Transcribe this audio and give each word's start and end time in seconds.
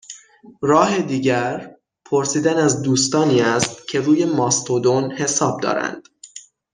راه 0.61 1.01
دیگر، 1.01 1.75
پرسیدن 2.05 2.57
از 2.57 2.81
دوستانی 2.81 3.41
است 3.41 3.87
که 3.87 4.01
روی 4.01 4.25
ماستودون 4.25 5.11
حساب 5.11 5.61
دارند 5.61 6.07